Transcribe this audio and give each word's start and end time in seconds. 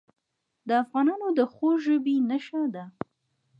د 0.67 0.69
افغانانو 0.83 1.27
د 1.37 1.39
خوږ 1.53 1.75
ژبۍ 1.85 2.17
نښه 2.29 2.61
ده. 2.75 2.85